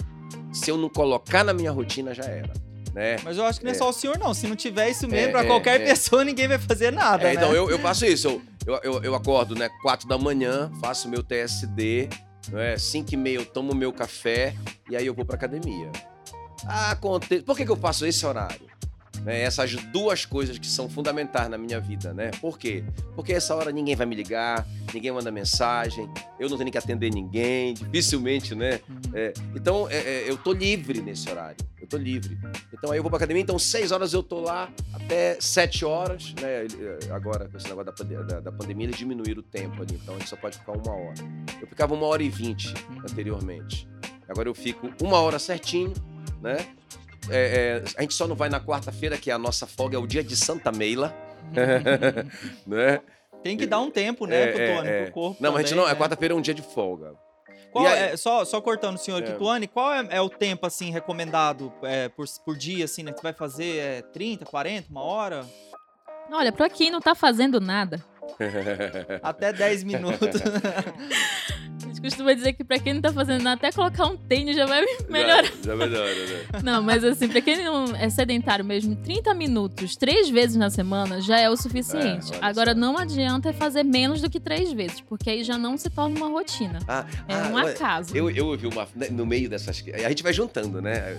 [0.52, 2.52] Se eu não colocar na minha rotina, já era.
[2.94, 3.16] Né?
[3.22, 3.78] Mas eu acho que não é, É.
[3.78, 4.34] só o senhor, não.
[4.34, 5.84] Se não tiver isso mesmo, É, pra é, qualquer é.
[5.84, 7.34] pessoa, ninguém vai fazer nada, É, né?
[7.34, 8.26] então, eu, eu faço isso.
[8.28, 9.68] Eu, eu, eu, eu acordo, né?
[9.82, 12.08] 4 da manhã, faço meu TSD,
[12.48, 12.76] né?
[12.76, 14.54] 5 e meia eu tomo meu café
[14.88, 15.90] e aí eu vou pra academia.
[16.66, 17.42] Aconte...
[17.42, 18.69] Por que, que eu faço esse horário?
[19.24, 22.30] Né, essas duas coisas que são fundamentais na minha vida, né?
[22.40, 22.82] Por quê?
[23.14, 27.12] Porque essa hora ninguém vai me ligar, ninguém manda mensagem, eu não tenho que atender
[27.12, 28.80] ninguém, dificilmente, né?
[28.88, 29.00] Uhum.
[29.12, 31.56] É, então, é, é, eu tô livre nesse horário.
[31.78, 32.38] Eu tô livre.
[32.72, 33.42] Então, aí eu vou pra academia.
[33.42, 36.64] Então, seis horas eu tô lá até sete horas, né?
[36.64, 39.98] Ele- Agora, com esse negócio da, da- da pandemia, eles diminuíram o tempo ali.
[40.02, 41.14] Então, a gente só pode ficar uma hora.
[41.60, 43.00] Eu ficava uma hora e vinte Uhum.
[43.00, 43.86] anteriormente.
[44.28, 45.92] Agora eu fico uma hora certinho,
[46.40, 46.56] né?
[47.30, 50.00] É, é, a gente só não vai na quarta-feira, que é a nossa folga, é
[50.00, 51.14] o dia de Santa Meila,
[52.66, 53.00] né?
[53.42, 55.02] Tem que dar um tempo, né, É, pro é, Tony, é.
[55.04, 55.98] pro corpo Não, mas a gente também, não, é né?
[56.00, 57.14] quarta-feira é um dia de folga.
[57.72, 59.34] Qual aí- é, só, só cortando o senhor aqui, É.
[59.36, 63.18] Tuane, qual é, é o tempo, assim, recomendado é, por, por dia, assim, né, que
[63.18, 63.76] você vai fazer?
[63.78, 65.46] É 30, 40, uma hora?
[66.32, 68.04] Olha, pra quem não tá fazendo nada,
[69.22, 70.28] Até 10 minutos.
[72.02, 74.66] gente costuma dizer que pra quem não tá fazendo nada, até colocar um tênis já
[74.66, 75.44] vai melhorar.
[75.44, 76.46] Já, já melhora, né?
[76.62, 81.20] Não, mas assim, pra quem não é sedentário mesmo, 30 minutos, três vezes na semana
[81.20, 82.32] já é o suficiente.
[82.34, 82.78] É, Agora, só.
[82.78, 86.28] não adianta fazer menos do que três vezes, porque aí já não se torna uma
[86.28, 86.78] rotina.
[86.88, 88.16] Ah, É ah, um acaso.
[88.16, 88.86] Eu, eu ouvi uma.
[88.94, 89.82] né, No meio dessas.
[90.04, 91.18] A gente vai juntando, né?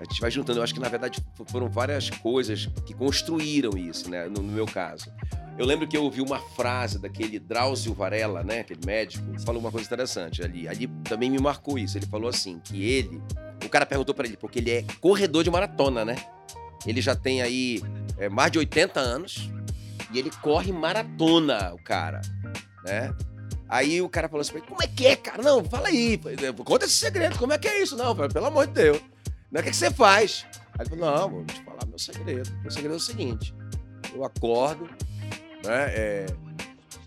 [0.00, 0.58] A gente vai juntando.
[0.58, 4.24] Eu acho que, na verdade, foram várias coisas que construíram isso, né?
[4.24, 5.12] No, no meu caso.
[5.58, 8.60] Eu lembro que eu ouvi uma frase daquele Drauzio Varela, né?
[8.60, 10.66] Aquele médico, falou uma coisa interessante ali.
[10.66, 11.98] Ali também me marcou isso.
[11.98, 13.20] Ele falou assim: que ele.
[13.62, 16.16] O cara perguntou pra ele, porque ele é corredor de maratona, né?
[16.86, 17.82] Ele já tem aí
[18.16, 19.50] é, mais de 80 anos
[20.12, 22.20] e ele corre maratona, o cara,
[22.84, 23.14] né?
[23.68, 25.42] Aí o cara falou assim, como é que é, cara?
[25.42, 26.18] Não, fala aí,
[26.64, 27.96] conta esse segredo, como é que é isso?
[27.96, 29.00] Não, pelo amor de Deus,
[29.50, 30.46] não é o que, que você faz?
[30.78, 32.50] Aí ele falou, não, vou te falar meu segredo.
[32.62, 33.54] Meu segredo é o seguinte,
[34.14, 34.84] eu acordo,
[35.64, 36.26] né, é,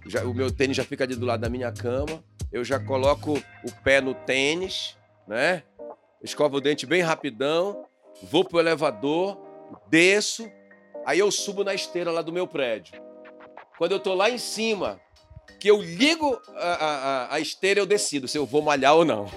[0.06, 3.34] já- o meu tênis já fica ali do lado da minha cama, eu já coloco
[3.38, 5.64] o pé no tênis, né,
[6.22, 7.86] escovo o dente bem rapidão,
[8.24, 9.38] vou pro elevador,
[9.90, 10.50] desço,
[11.06, 13.02] aí eu subo na esteira lá do meu prédio.
[13.78, 15.02] Quando eu tô lá em cima,
[15.64, 16.68] que eu ligo a,
[17.32, 19.32] a- a- esteira, eu decido se eu vou malhar ou não.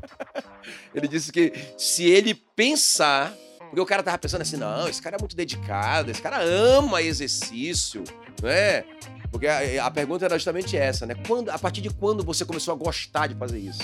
[0.94, 3.30] ele disse que se ele pensar.
[3.60, 7.02] Porque o cara tava pensando assim, não, esse cara é muito dedicado, esse cara ama
[7.02, 8.02] exercício,
[8.42, 8.84] né?
[9.30, 11.14] Porque a, a pergunta era justamente essa, né?
[11.28, 13.82] Quando, a partir de quando você começou a gostar de fazer isso?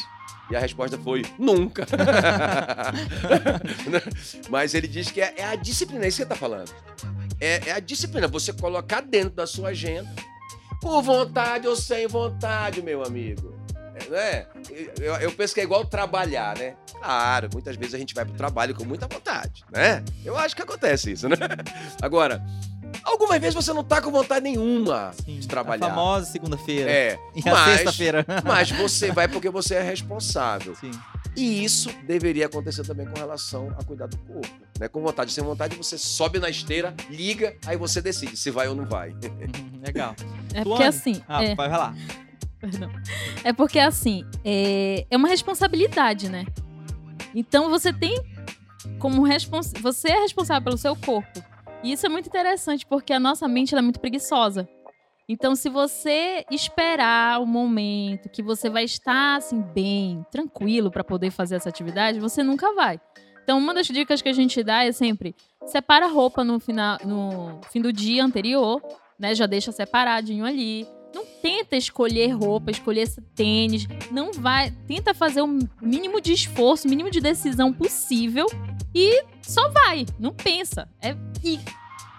[0.51, 1.87] E a resposta foi nunca.
[4.49, 6.73] Mas ele diz que é, é a disciplina, é isso que ele tá falando.
[7.38, 10.09] É, é a disciplina, você colocar dentro da sua agenda,
[10.81, 13.55] com vontade ou sem vontade, meu amigo.
[14.09, 14.47] Né?
[14.99, 16.75] Eu, eu penso que é igual trabalhar, né?
[16.99, 20.03] Claro, muitas vezes a gente vai pro trabalho com muita vontade, né?
[20.25, 21.37] Eu acho que acontece isso, né?
[22.01, 22.43] Agora,
[23.05, 25.87] algumas vezes você não tá com vontade nenhuma Sim, de trabalhar.
[25.87, 26.90] A famosa segunda-feira.
[26.90, 28.25] É, E a mas- sexta-feira.
[28.45, 30.75] mas você vai porque você é responsável.
[30.75, 30.90] Sim.
[31.37, 34.49] E isso deveria acontecer também com relação a cuidar do corpo.
[34.79, 34.88] Né?
[34.88, 38.75] Com vontade, sem vontade, você sobe na esteira, liga, aí você decide se vai ou
[38.75, 39.11] não vai.
[39.11, 40.14] Uhum, Legal.
[40.53, 40.85] É porque Tuane?
[40.85, 41.23] assim.
[41.29, 41.95] Ah, é, vai vai lá.
[42.59, 42.90] perdão.
[43.45, 46.45] É porque assim, é, é uma responsabilidade, né?
[47.33, 48.21] Então você tem
[48.99, 49.73] como respons...
[49.81, 51.40] você é responsável pelo seu corpo.
[51.85, 54.69] E isso é muito interessante porque a nossa mente ela é muito preguiçosa.
[55.33, 61.31] Então, se você esperar o momento que você vai estar assim bem, tranquilo para poder
[61.31, 63.01] fazer essa atividade, você nunca vai.
[63.45, 66.99] Então, uma das dicas que a gente dá é sempre separa a roupa no final,
[67.05, 68.83] no fim do dia anterior,
[69.16, 69.33] né?
[69.33, 70.85] Já deixa separadinho ali.
[71.14, 73.87] Não tenta escolher roupa, escolher esse tênis.
[74.11, 74.73] Não vai.
[74.88, 78.47] Tenta fazer o mínimo de esforço, o mínimo de decisão possível
[78.93, 80.07] e só vai.
[80.19, 80.88] Não pensa.
[81.01, 81.11] É
[81.45, 81.61] ir.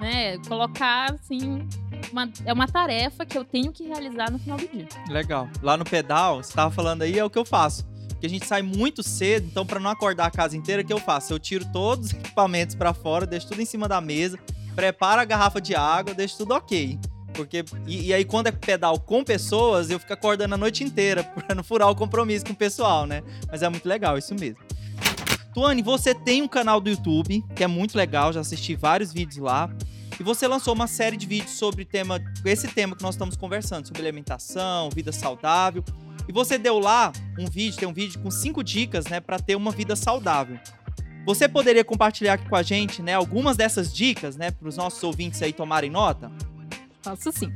[0.01, 0.37] Né?
[0.47, 1.67] Colocar, assim.
[2.11, 4.87] uma- é uma tarefa que eu tenho que realizar no final do dia.
[5.07, 5.47] Legal.
[5.61, 7.85] Lá no pedal, você tava falando aí, é o que eu faço.
[8.09, 10.91] Porque a gente sai muito cedo, então pra não acordar a casa inteira, o que
[10.91, 11.31] eu faço?
[11.33, 14.37] Eu tiro todos os equipamentos pra fora, deixo tudo em cima da mesa,
[14.75, 16.99] preparo a garrafa de água, deixo tudo ok.
[17.33, 21.23] Porque, e, e aí, quando é pedal com pessoas, eu fico acordando a noite inteira
[21.47, 23.23] pra não furar o compromisso com o pessoal, né?
[23.49, 24.57] Mas é muito legal, isso mesmo.
[25.53, 29.37] Tuane, você tem um canal do YouTube, que é muito legal, já assisti vários vídeos
[29.37, 29.69] lá.
[30.17, 33.87] E você lançou uma série de vídeos sobre tema, esse tema que nós estamos conversando,
[33.87, 35.83] sobre alimentação, vida saudável.
[36.27, 39.55] E você deu lá um vídeo, tem um vídeo com cinco dicas, né, para ter
[39.55, 40.57] uma vida saudável.
[41.25, 45.03] Você poderia compartilhar aqui com a gente, né, algumas dessas dicas, né, para os nossos
[45.03, 46.31] ouvintes aí tomarem nota?
[47.03, 47.51] Posso sim.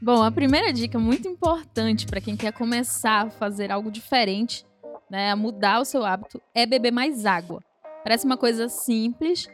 [0.00, 4.64] Bom, a primeira dica muito importante para quem quer começar a fazer algo diferente,
[5.10, 7.62] né, a mudar o seu hábito, é beber mais água.
[8.02, 9.48] Parece uma coisa simples,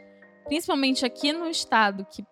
[0.45, 2.23] principalmente aqui no estado que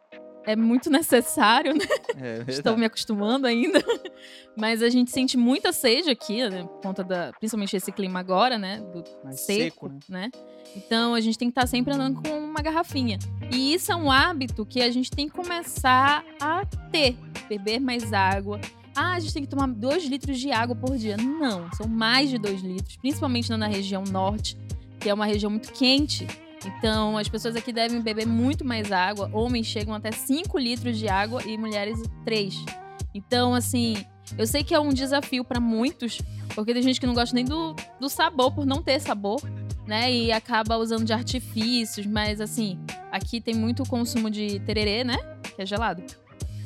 [0.46, 1.86] é muito necessário, né?
[2.18, 3.84] É, Estou me acostumando ainda.
[4.56, 6.64] Mas a gente sente muita sede aqui, né?
[6.64, 7.32] Por conta da.
[7.34, 8.82] Principalmente esse clima agora, né?
[8.92, 10.30] Do Mais seco, seco né?
[10.32, 10.32] né?
[10.76, 13.18] Então a gente tem que estar sempre andando com uma garrafinha.
[13.52, 17.16] E isso é um hábito que a gente tem que começar a ter.
[17.48, 18.60] Beber mais água.
[18.96, 21.16] Ah, a gente tem que tomar 2 litros de água por dia.
[21.18, 24.58] Não, são mais de 2 litros, principalmente na região norte,
[25.00, 26.28] que é uma região muito quente.
[26.66, 29.30] Então, as pessoas aqui devem beber muito mais água.
[29.34, 32.66] Homens chegam até 5 litros de água e mulheres 3.
[33.14, 34.06] Então, assim,
[34.38, 36.22] eu sei que é um desafio para muitos,
[36.54, 39.42] porque tem gente que não gosta nem do, do sabor, por não ter sabor,
[39.88, 40.12] né?
[40.12, 42.80] E acaba usando de artifícios, mas assim,
[43.12, 45.18] aqui tem muito consumo de tererê, né?
[45.56, 46.04] Que é gelado.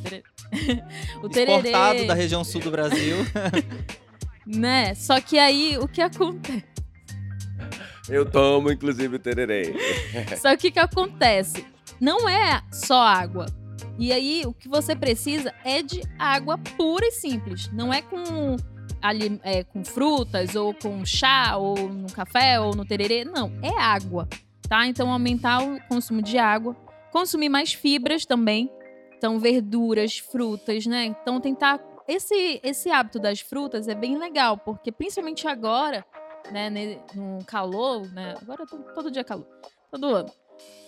[0.03, 0.34] Tererê.
[1.21, 1.69] o tererê.
[1.69, 3.17] Exportado da região sul do Brasil.
[4.45, 4.93] né?
[4.95, 6.75] Só que aí o que acontece?
[8.07, 9.73] Eu tomo, inclusive, tererê.
[10.37, 11.65] Só que o que acontece?
[11.99, 13.47] Não é só água.
[13.97, 17.71] E aí, o que você precisa é de água pura e simples.
[17.71, 18.57] Não é com,
[19.01, 23.23] ali, é, com frutas, ou com chá, ou no café, ou no tererê.
[23.23, 24.27] Não, é água,
[24.67, 24.85] tá?
[24.85, 26.75] Então, aumentar o consumo de água.
[27.11, 28.69] Consumir mais fibras também.
[29.25, 31.05] Então, verduras, frutas, né?
[31.05, 31.79] Então, tentar...
[32.07, 36.05] Esse, esse hábito das frutas é bem legal, porque principalmente agora
[36.51, 36.69] né,
[37.15, 38.35] no calor, né?
[38.39, 39.47] Agora todo dia é calor,
[39.89, 40.29] todo ano.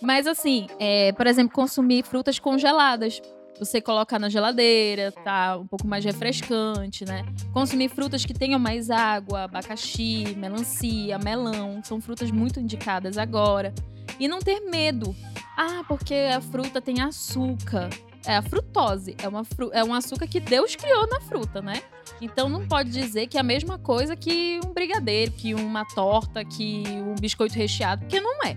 [0.00, 3.20] Mas assim, é, por exemplo, consumir frutas congeladas.
[3.58, 7.24] Você colocar na geladeira, tá um pouco mais refrescante, né?
[7.52, 13.74] Consumir frutas que tenham mais água, abacaxi, melancia, melão, são frutas muito indicadas agora.
[14.20, 15.12] E não ter medo.
[15.56, 17.90] Ah, porque a fruta tem açúcar.
[18.26, 21.82] É a frutose, é, uma fru é um açúcar que Deus criou na fruta, né?
[22.20, 26.44] Então não pode dizer que é a mesma coisa que um brigadeiro, que uma torta,
[26.44, 28.56] que um biscoito recheado, porque não é.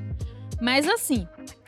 [0.59, 1.27] Mas assim,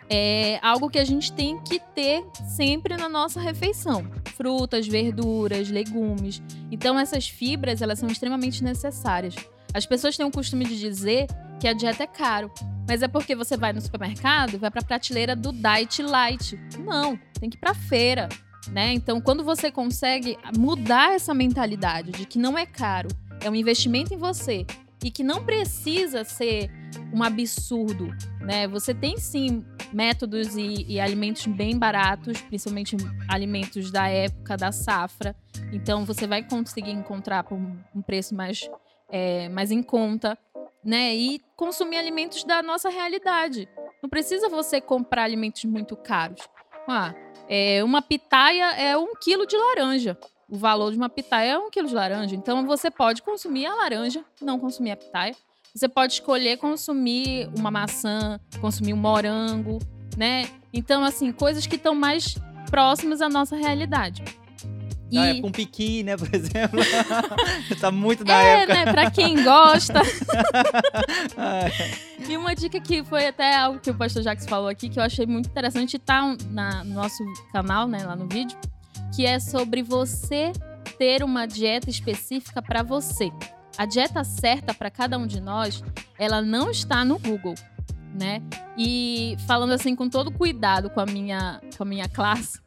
[0.09, 4.05] é algo que a gente tem que ter sempre na nossa refeição.
[4.35, 6.41] Frutas, verduras, legumes.
[6.71, 9.35] Então essas fibras, elas são extremamente necessárias.
[9.73, 11.27] As pessoas têm o costume de dizer
[11.63, 12.51] que a dieta é caro,
[12.85, 16.59] mas é porque você vai no supermercado e vai para a prateleira do diet light.
[16.77, 18.27] Não, tem que ir para feira,
[18.67, 18.91] né?
[18.91, 23.07] Então, quando você consegue mudar essa mentalidade de que não é caro,
[23.39, 24.65] é um investimento em você
[25.01, 26.69] e que não precisa ser
[27.13, 28.09] um absurdo,
[28.41, 28.67] né?
[28.67, 32.97] Você tem sim métodos e, e, alimentos bem baratos, principalmente
[33.29, 35.33] alimentos da época da safra.
[35.71, 38.69] Então você vai conseguir encontrar por um preço mais,
[39.09, 40.37] é, mais em conta,
[40.83, 41.15] né?
[41.15, 43.67] E consumir alimentos da nossa realidade.
[44.01, 46.47] Não precisa você comprar alimentos muito caros.
[46.87, 47.13] Ah,
[47.47, 50.17] é, uma pitaia é um quilo de laranja.
[50.49, 52.35] O valor de uma pitaia é um quilo de laranja.
[52.35, 55.35] Então você pode consumir a laranja, não consumir a pitaia.
[55.73, 59.79] Você pode escolher consumir uma maçã, consumir um morango,
[60.15, 60.47] né?
[60.71, 62.35] Então, assim, coisas que estão mais
[62.69, 64.23] próximas à nossa realidade.
[65.13, 65.15] E...
[65.15, 66.79] Na época, um piqui, né, por exemplo.
[67.79, 68.73] tá muito na é, época.
[68.73, 70.01] É, né, pra quem gosta.
[72.27, 75.03] e uma dica que foi até algo que o pastor Jacques falou aqui, que eu
[75.03, 78.57] achei muito interessante, tá na, no nosso canal, né, lá no vídeo,
[79.15, 80.51] que é sobre você
[80.97, 83.31] ter uma dieta específica para você.
[83.77, 85.83] A dieta certa para cada um de nós,
[86.17, 87.55] ela não está no Google,
[88.13, 88.41] né?
[88.75, 92.59] E falando assim com todo cuidado com a minha, com a minha classe,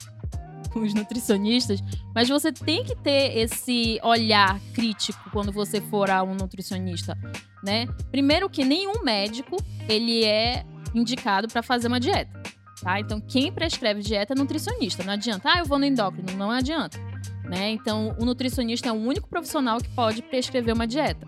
[0.76, 1.82] com os nutricionistas,
[2.14, 7.16] mas você tem que ter esse olhar crítico quando você for a um nutricionista,
[7.64, 7.86] né?
[8.10, 9.56] Primeiro que nenhum médico,
[9.88, 12.42] ele é indicado para fazer uma dieta,
[12.82, 13.00] tá?
[13.00, 15.50] Então quem prescreve dieta é nutricionista, não adianta.
[15.50, 16.98] Ah, eu vou no endócrino, não adianta,
[17.44, 17.70] né?
[17.70, 21.26] Então o nutricionista é o único profissional que pode prescrever uma dieta.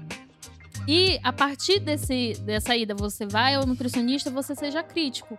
[0.87, 5.39] E a partir desse, dessa ida, você vai ao nutricionista, você seja crítico.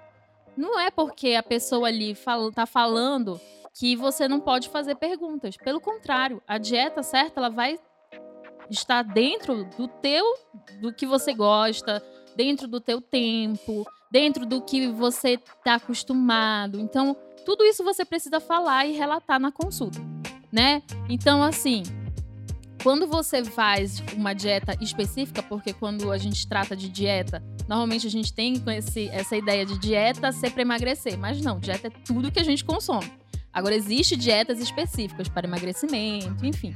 [0.58, 3.40] Não é porque a pessoa ali fala, tá falando
[3.80, 5.56] que você não pode fazer perguntas.
[5.56, 7.80] Pelo contrário, a dieta certa ela vai
[8.70, 10.26] estar dentro do teu,
[10.82, 12.04] do que você gosta,
[12.36, 16.78] dentro do teu tempo, dentro do que você está acostumado.
[16.78, 17.16] Então,
[17.46, 19.98] tudo isso você precisa falar e relatar na consulta,
[20.52, 20.84] né?
[21.08, 21.84] Então, assim,
[22.84, 28.12] quando você faz uma dieta específica, porque quando a gente trata de dieta, normalmente a
[28.12, 32.30] gente tem esse, essa ideia de dieta ser para emagrecer, mas não, dieta é tudo
[32.30, 33.10] que a gente consome.
[33.54, 36.76] Agora, existe dietas específicas para emagrecimento, enfim.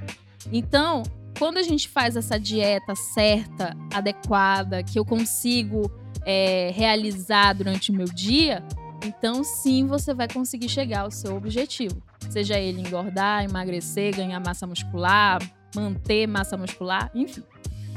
[0.52, 1.04] Então,
[1.38, 5.92] quando a gente faz essa dieta certa, adequada, que eu consigo
[6.26, 8.64] é, realizar durante o meu dia,
[9.06, 12.02] então sim você vai conseguir chegar ao seu objetivo.
[12.30, 15.42] Seja ele engordar, emagrecer, ganhar massa muscular,
[15.76, 17.44] manter massa muscular, enfim.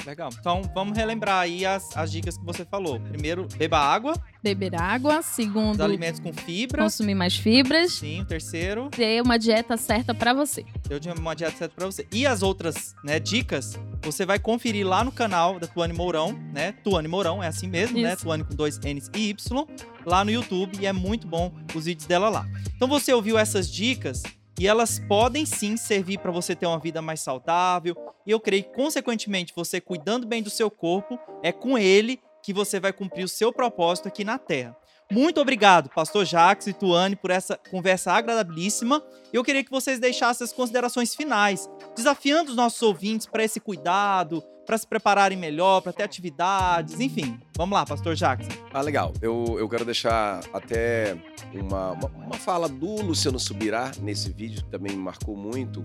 [0.07, 0.31] Legal.
[0.39, 3.01] Então vamos relembrar aí as, as dicas que você falou.
[3.01, 4.15] Primeiro, beba água.
[4.41, 5.21] Beber água.
[5.21, 6.83] Segundo, os alimentos com fibra.
[6.85, 7.95] Consumir mais fibras.
[7.95, 8.21] Sim.
[8.21, 10.65] O terceiro, ter uma dieta certa para você.
[11.01, 12.07] Tinha uma dieta certa para você.
[12.13, 16.73] E as outras, né, dicas, você vai conferir lá no canal da Tuane Mourão, né?
[16.85, 18.03] Tuane Mourão, é assim mesmo, né?
[18.03, 18.11] Isso.
[18.11, 18.17] né?
[18.17, 19.67] Tuane com dois N's e Y,
[20.05, 20.79] lá no YouTube.
[20.81, 22.47] E é muito bom os vídeos dela lá.
[22.77, 24.23] Então você ouviu essas dicas
[24.59, 27.95] e elas podem sim servir para você ter uma vida mais saudável.
[28.27, 32.53] E eu creio que, consequentemente, você cuidando bem do seu corpo, é com ele que
[32.53, 34.77] você vai cumprir o seu propósito aqui na Terra.
[35.11, 39.05] Muito obrigado, Pastor Jacques e Tuane, por essa conversa agradabilíssima.
[39.33, 44.43] Eu queria que vocês deixassem as considerações finais, desafiando os nossos ouvintes para esse cuidado,
[44.67, 47.39] para se prepararem melhor, para ter atividades, enfim.
[47.57, 48.49] Vamos lá, Pastor Jacques.
[48.75, 49.15] Ah, legal.
[49.23, 51.17] Eu, eu quero deixar até
[51.55, 55.81] uma, uma, uma fala do Luciano Subirá nesse vídeo, que também me marcou muito,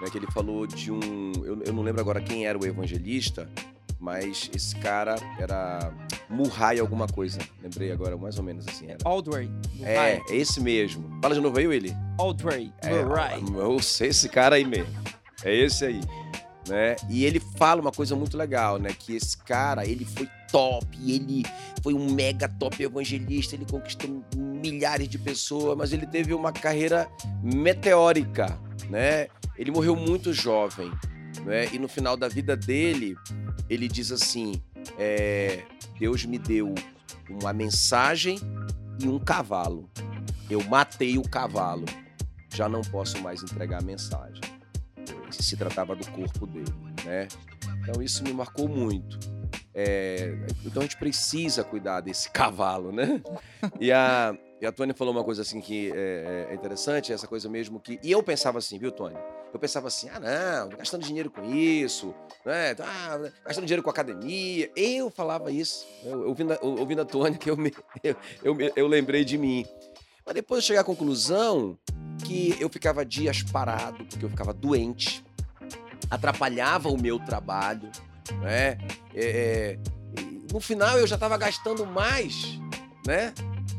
[0.00, 1.32] né, que ele falou de um...
[1.44, 3.48] Eu, eu não lembro agora quem era o evangelista,
[4.00, 5.92] mas esse cara era
[6.28, 7.38] Murray alguma coisa.
[7.62, 8.86] Lembrei agora, mais ou menos assim.
[8.86, 8.98] Era.
[9.04, 9.50] Aldray.
[9.82, 11.18] É, é esse mesmo.
[11.22, 11.96] Fala de novo aí, Willy.
[12.18, 12.72] Aldray.
[12.82, 13.42] É, Murray.
[13.54, 14.92] Eu sei esse cara aí mesmo.
[15.42, 16.00] É esse aí
[16.68, 16.96] né?
[17.08, 18.90] E ele fala uma coisa muito legal, né?
[18.92, 21.44] Que esse cara, ele foi top, ele
[21.82, 27.08] foi um mega top evangelista, ele conquistou milhares de pessoas, mas ele teve uma carreira
[27.42, 29.28] meteórica, né?
[29.56, 30.90] Ele morreu muito jovem,
[31.44, 31.68] né?
[31.72, 33.16] E no final da vida dele,
[33.68, 34.62] ele diz assim:
[34.98, 35.62] é,
[35.98, 36.74] Deus me deu
[37.28, 38.38] uma mensagem
[39.02, 39.90] e um cavalo.
[40.48, 41.86] Eu matei o cavalo,
[42.54, 44.53] já não posso mais entregar a mensagem
[45.42, 46.72] se tratava do corpo dele,
[47.04, 47.28] né?
[47.80, 49.18] Então isso me marcou muito.
[49.74, 50.32] É,
[50.64, 53.20] então a gente precisa cuidar desse cavalo, né?
[53.80, 57.48] E a, e a Tônia falou uma coisa assim que é, é, interessante, essa coisa
[57.48, 57.98] mesmo que.
[58.02, 59.18] E eu pensava assim, viu, Tônia?
[59.52, 62.74] Eu pensava assim, ah, não, gastando dinheiro com isso, né?
[62.78, 64.70] Ah, gastando dinheiro com academia.
[64.76, 68.86] Eu falava isso, eu, ouvindo, a, ouvindo a Tônia, que eu, me, eu, eu, eu
[68.86, 69.66] lembrei de mim.
[70.24, 71.78] Mas depois eu cheguei à conclusão
[72.24, 75.24] que eu ficava dias parado, porque eu ficava doente,
[76.10, 77.90] atrapalhava o meu trabalho,
[78.40, 78.78] né?
[79.14, 79.78] É, é
[80.52, 82.58] no final eu já estava gastando mais,
[83.06, 83.34] né?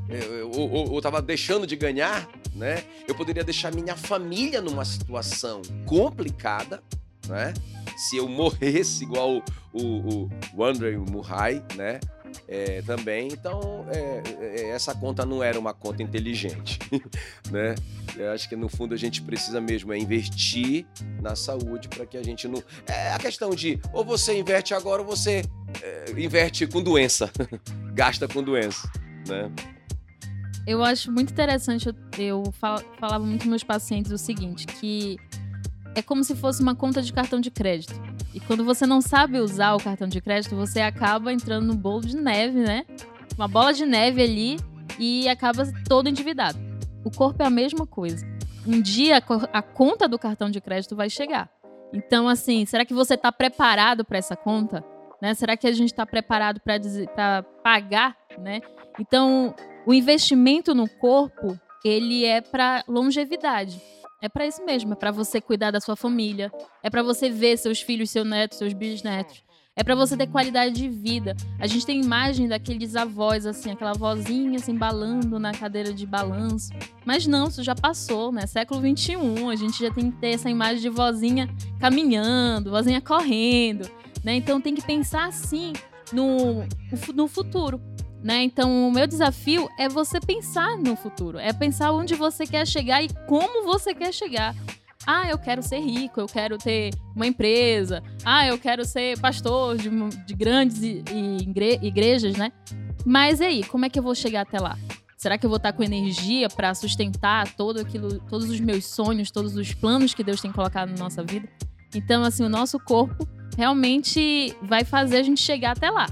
[0.10, 2.84] Eu estava deixando de ganhar, né?
[3.08, 6.84] Eu poderia deixar minha família numa situação complicada,
[7.28, 7.54] né?
[7.98, 12.00] Se eu morresse igual o, o, o Murray, né?
[12.48, 13.28] É, também.
[13.32, 16.80] Então, é, é, essa conta não era uma conta inteligente,
[17.52, 17.76] né?
[18.16, 20.86] Eu acho que no fundo a gente precisa mesmo é investir
[21.22, 22.64] na saúde para que a gente não.
[22.88, 25.44] É a questão de ou você inverte agora ou você
[25.82, 27.32] é, inverte com doença,
[27.94, 28.90] gasta com doença,
[29.28, 29.52] né?
[30.68, 32.54] Eu acho muito interessante, eu, eu
[33.00, 35.18] falava muito com meus pacientes o seguinte, que
[35.94, 37.94] é como se fosse uma conta de cartão de crédito.
[38.34, 42.02] E quando você não sabe usar o cartão de crédito, você acaba entrando no bolo
[42.02, 42.86] de neve, né?
[43.38, 44.58] Uma bola de neve ali
[45.00, 46.58] e acaba todo endividado.
[47.04, 48.26] O corpo é a mesma coisa.
[48.68, 51.50] Um dia a conta do cartão de crédito vai chegar.
[51.94, 54.84] Então, assim, será que você está preparado para essa conta?
[55.22, 55.34] Né?
[55.34, 58.18] Será que a gente está preparado para pagar?
[58.38, 58.62] Né?
[59.00, 63.80] Então, o investimento no corpo ele é para longevidade.
[64.22, 66.52] É para isso mesmo, é para você cuidar da sua família,
[66.82, 69.44] é para você ver seus filhos, seus netos, seus bisnetos.
[69.78, 71.36] É para você ter qualidade de vida.
[71.60, 76.70] A gente tem imagem daqueles avós, assim, aquela vozinha assim, balando na cadeira de balanço.
[77.04, 78.48] Mas não, isso já passou, né?
[78.48, 79.16] Século XXI,
[79.52, 83.90] a gente já tem que ter essa imagem de vozinha caminhando, vozinha correndo,
[84.24, 84.36] né?
[84.36, 85.74] Então tem que pensar assim
[86.14, 86.64] no,
[87.14, 87.82] no futuro.
[88.26, 88.42] Né?
[88.42, 93.04] Então, o meu desafio é você pensar no futuro, é pensar onde você quer chegar
[93.04, 94.56] e como você quer chegar.
[95.06, 98.02] Ah, eu quero ser rico, eu quero ter uma empresa.
[98.26, 99.92] Ah, eu quero ser pastor de,
[100.26, 100.82] de grandes
[101.84, 102.52] igrejas, né?
[103.06, 104.76] Mas e aí, como é que eu vou chegar até lá?
[105.16, 109.30] Será que eu vou estar com energia para sustentar todo aquilo, todos os meus sonhos,
[109.30, 111.48] todos os planos que Deus tem colocado na nossa vida?
[111.94, 116.08] Então, assim, o nosso corpo realmente vai fazer a gente chegar até lá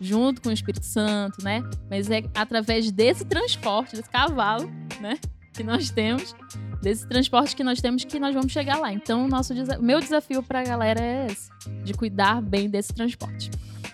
[0.00, 1.62] junto com o Espírito Santo, né?
[1.90, 4.70] Mas é através desse transporte, desse cavalo,
[5.00, 5.18] né?
[5.56, 6.34] que nós temos,
[6.82, 8.92] desse transporte que nós temos, que nós vamos chegar lá.
[8.92, 11.50] Então, nosso meu desafio para a galera é esse,
[11.82, 13.50] de cuidar bem desse transporte.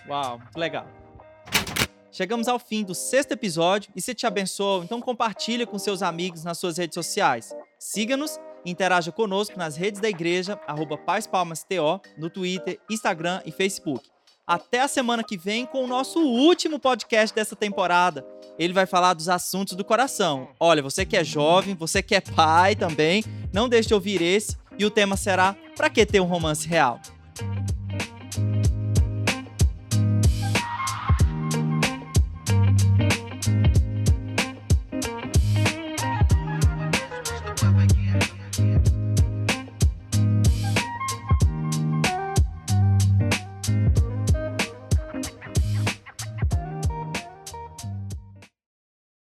[0.07, 0.85] Uau, legal.
[2.11, 6.43] Chegamos ao fim do sexto episódio e se te abençoou, então compartilha com seus amigos
[6.43, 7.55] nas suas redes sociais.
[7.79, 13.41] Siga-nos e interaja conosco nas redes da igreja, arroba Paz Palmas TO, no Twitter, Instagram
[13.45, 14.12] e Facebook.
[14.45, 18.25] Até a semana que vem com o nosso último podcast dessa temporada.
[18.59, 20.49] Ele vai falar dos assuntos do coração.
[20.59, 23.23] Olha, você que é jovem, você que é pai também,
[23.53, 26.99] não deixe de ouvir esse e o tema será Pra que ter um romance real?